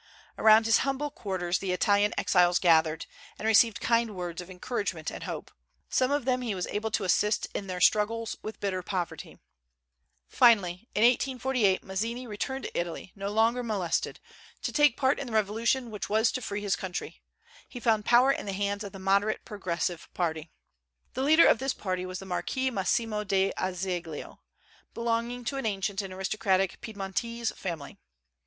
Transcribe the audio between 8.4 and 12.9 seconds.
with bitter poverty. Finally, in 1848, Mazzini returned to